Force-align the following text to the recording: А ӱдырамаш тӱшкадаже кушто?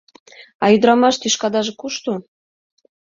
А 0.63 0.65
ӱдырамаш 0.75 1.15
тӱшкадаже 1.21 1.73
кушто? 1.81 2.13